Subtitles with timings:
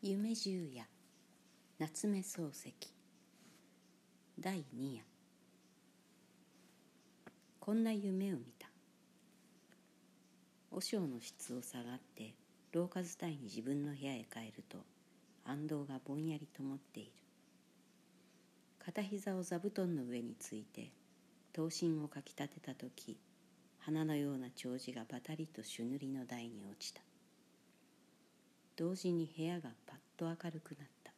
[0.00, 0.86] 夢十夜。
[1.80, 2.72] 夏目漱石。
[4.38, 5.02] 第二夜。
[7.58, 8.68] こんな夢を見た。
[10.70, 12.32] 和尚の質を下がって
[12.70, 14.78] 廊下伝いに自分の部屋へ帰ると
[15.44, 17.10] 安藤がぼんやりと持っている。
[18.78, 20.92] 片膝を座布団の上について
[21.52, 23.18] 刀身をかきたてた時
[23.80, 27.07] 花のような長寿がバタリと朱塗りの台に落ちた。
[28.78, 31.12] 同時に部屋がパッと明るくなった。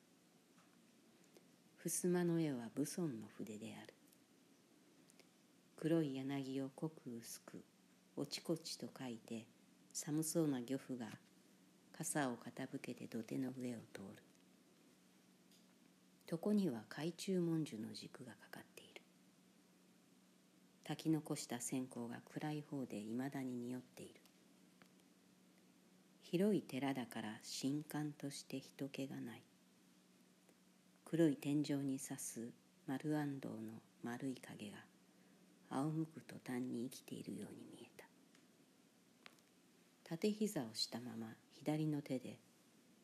[1.76, 3.92] 襖の絵は武尊の筆である。
[5.76, 7.62] 黒い柳を濃く薄く
[8.16, 9.44] おちこちと書いて
[9.92, 11.04] 寒そうな漁夫が
[11.92, 14.22] 傘を傾けて土手の上を通る。
[16.32, 19.02] 床には懐中文殊の軸がかかっている。
[20.84, 24.14] 炊き残した線香が暗い方でいまだに匂っている。
[26.30, 27.28] 広い寺だから
[27.60, 29.42] 神官として人気がない。
[31.04, 32.48] 黒い天井に刺す
[32.86, 33.56] 丸安堂の
[34.04, 34.76] 丸い影が
[35.70, 38.06] 仰向く途端に生きているように見えた。
[40.04, 42.38] 縦膝をしたまま左の手で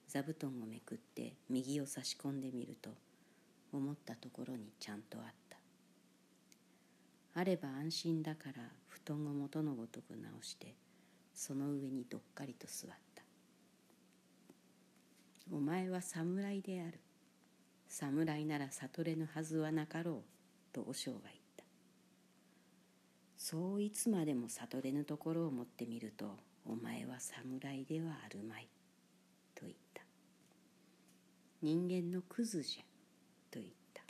[0.06, 2.90] 座布団をめくって右を差し込んでみると
[3.72, 5.58] 思ったところにちゃんとあった。
[7.34, 10.76] あれば安心だから布団を元のごとく直して
[11.34, 13.05] その上にどっかりと座った
[15.50, 17.00] お前は侍である。
[17.88, 20.22] 侍なら悟れぬはずはなかろう
[20.72, 21.64] と和尚が言った
[23.38, 28.68] そういつまでも悟れぬところを持ってみるとお前は侍ではあるまい
[29.54, 30.02] と言った
[31.62, 32.82] 人間のクズじゃ
[33.50, 34.02] と言った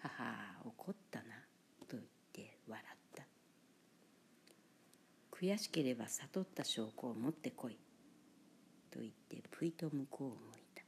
[0.00, 0.24] 母
[0.66, 1.24] 怒ったな
[1.88, 3.22] と言って笑った
[5.30, 7.78] 悔しければ悟った証拠を持ってこい
[8.90, 10.82] と言ってぷいと向こうを向いた。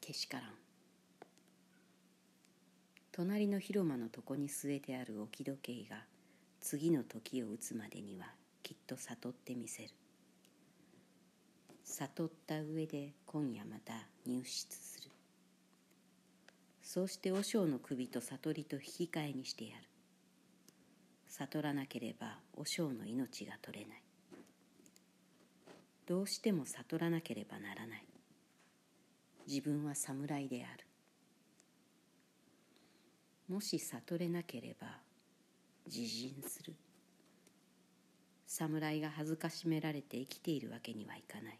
[0.00, 0.50] けしからん。
[3.12, 6.04] 隣の広間の床に据えてある置き時計が
[6.60, 8.26] 次の時を打つまでには
[8.62, 9.88] きっと悟ってみせる。
[11.84, 13.92] 悟った上で今夜また
[14.26, 15.10] 入室する。
[16.82, 19.84] そうして和尚の首と悟りと引き換えにしてやる。
[21.28, 24.02] 悟らなければ和尚の命が取れない。
[26.08, 28.04] どうしても悟らなければならない。
[29.46, 30.86] 自分は侍である。
[33.46, 34.86] もし悟れなければ
[35.84, 36.74] 自陣する。
[38.46, 41.58] 侍が恥ずかしめられて生きているわけにはいかない。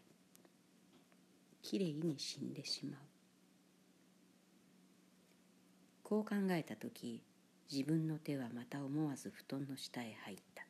[1.61, 2.99] きれいに死んでしまう。
[6.01, 7.21] こう考えた時
[7.71, 10.68] 自分の手はまた思わず布団の下へ入った。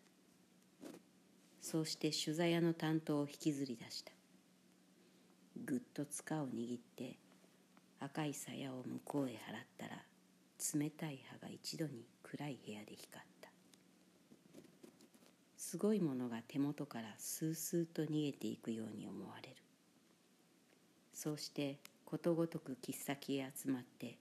[1.61, 4.11] そうして取材屋の担当を引きずり出した。
[5.65, 7.17] ぐっと塚を握って
[7.99, 9.39] 赤い鞘を向こうへ払っ
[9.77, 10.03] たら
[10.73, 13.49] 冷たい葉が一度に暗い部屋で光った。
[15.57, 19.55] すごいものが手元からスースーと逃げていくように思われる。
[21.13, 24.17] そうしてことごとく切っ先へ集まって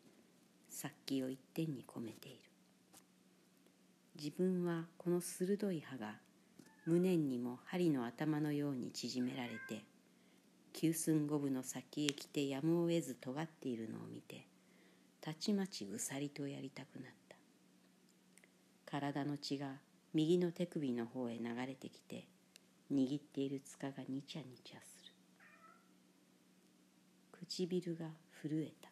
[0.68, 2.38] 殺気を一点に込めている。
[4.16, 6.16] 自分はこの鋭い刃が
[6.88, 9.84] 無念にも針の頭のように縮められて
[10.72, 14.46] 九寸五分の先へ来てやむを得ず尖っているのを見て
[15.20, 17.36] たちまちうさりとやりたくなった。
[18.86, 19.66] 体の血が
[20.14, 22.24] 右の手首の方へ流れてきて
[22.90, 25.12] 握っている塚がニチャニチャする。
[27.32, 28.06] 唇が
[28.40, 28.88] 震えた。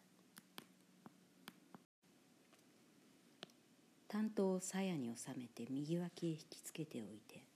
[4.07, 7.47] 担当を鞘に収めて右脇へ引きつけておいて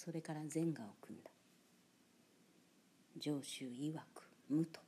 [0.00, 1.30] それから前科を組んだ。
[3.18, 4.78] 上州曰く無と。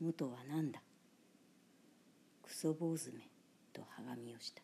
[0.00, 0.80] 無とは何だ。
[2.42, 3.28] クソ坊主め
[3.74, 4.62] とはがみをした。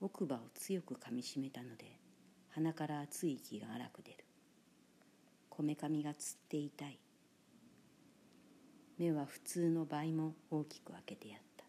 [0.00, 1.98] 奥歯を強くかみしめたので
[2.48, 4.24] 鼻から熱い息が荒く出る。
[5.50, 6.98] こめかみがつって痛い。
[8.96, 11.64] 目は普通の倍も大きく開けてやった。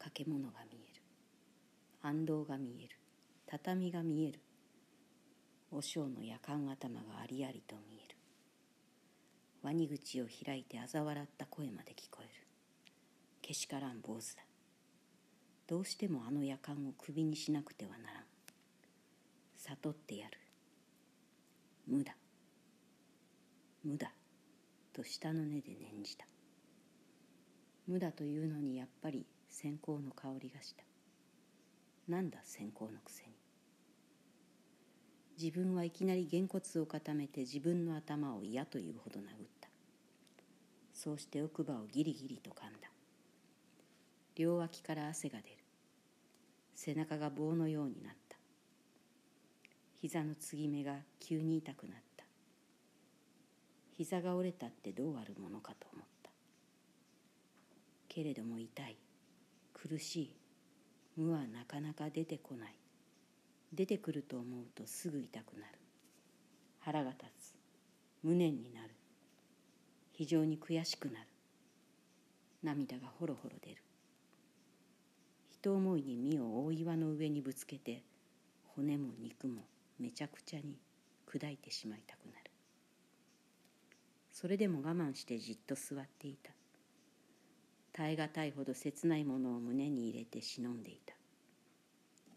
[0.00, 0.93] 掛け物が見える。
[2.06, 2.98] 暗道が見える。
[3.46, 4.38] 畳が見える。
[5.70, 8.14] 和尚の夜間頭がありありと見える。
[9.62, 12.28] ワニ口を開いて嘲笑った声まで聞こえる。
[13.40, 14.42] けしからん坊主だ。
[15.66, 18.24] どうしてもあの夜間を首にしなくてはならん。
[19.56, 20.38] 悟ってやる。
[21.86, 22.14] 無だ。
[23.82, 24.12] 無だ。
[24.92, 26.26] と下の根で念じた。
[27.86, 30.84] 無だというのにやっぱり線香の香りがした。
[32.08, 33.32] なんだ線香のくせに。
[35.40, 39.26] 自分はいきなりげんこつを固めて自分の頭を嫌というほど殴っ
[39.60, 39.68] た。
[40.92, 42.88] そうして奥歯をギリギリと噛んだ。
[44.36, 45.56] 両脇から汗が出る。
[46.74, 48.36] 背中が棒のようになった。
[50.00, 52.24] 膝の継ぎ目が急に痛くなった。
[53.96, 56.30] 膝が折れたってどうあるものかと思った。
[58.08, 58.96] けれども痛い。
[59.72, 60.43] 苦しい。
[61.16, 62.74] 無はなかなか出てこない。
[63.72, 65.78] 出てくると思うとすぐ痛くなる。
[66.80, 67.54] 腹が立つ。
[68.22, 68.90] 無念になる。
[70.12, 71.26] 非常に悔しくなる。
[72.62, 73.82] 涙がほろほろ出る。
[75.50, 78.02] 人思いに身を大岩の上にぶつけて
[78.76, 79.62] 骨も肉も
[79.98, 80.78] めちゃくちゃに
[81.26, 82.50] 砕いてしまいたくなる。
[84.32, 86.50] それでも我慢してじっと座っていた。
[87.96, 91.14] 耐え難いほど切ないものを胸に入れて忍んでいた。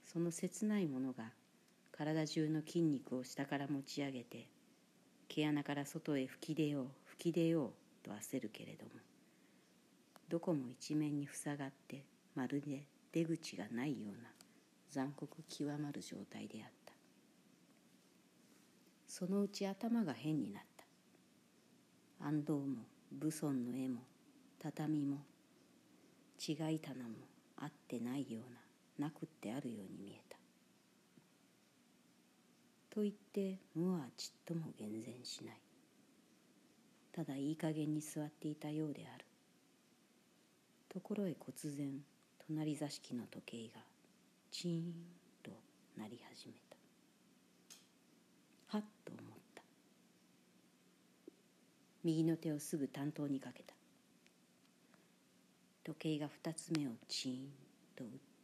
[0.06, 1.32] その切ないものが
[1.92, 4.48] 体中の筋肉を下から持ち上げて
[5.28, 7.74] 毛穴から外へ吹き出よう吹き出よ
[8.04, 8.92] うと焦るけれども
[10.30, 12.04] どこも一面に塞がって
[12.36, 14.30] まるで出口がないような
[14.92, 16.94] 残酷極まる状態であった。
[19.08, 20.64] そのうち頭が変になっ
[22.20, 22.26] た。
[22.26, 24.02] 安藤も武尊の絵も
[24.60, 25.18] 畳も
[26.40, 27.16] 違い棚も
[27.58, 28.52] あってないよう
[29.02, 30.38] ななくってあるように見えた。
[32.90, 35.56] と言って無はちっとも厳然しない。
[37.12, 39.26] ただいい加減に座っていたようである。
[40.90, 41.92] ところへ忽然
[42.48, 43.82] 隣座敷の時計が
[44.52, 44.94] チーン
[45.44, 45.52] と
[45.98, 46.54] 鳴り始め
[48.70, 48.78] た。
[48.78, 49.24] はっと思っ
[49.54, 49.62] た。
[52.04, 53.77] 右の手をすぐ担当にかけた。
[55.88, 57.48] 時計が2つ目をチーン
[57.96, 58.37] と打った。